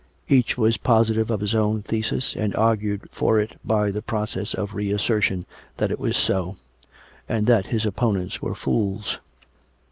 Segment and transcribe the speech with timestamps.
[0.27, 4.73] Each was positive of his own thesis, and argued for it by the process of
[4.73, 5.45] re assertion
[5.77, 6.55] that it was so,
[7.29, 9.19] and that his opponents were fools.